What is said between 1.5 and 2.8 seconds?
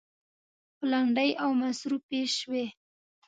مصروفې شوې.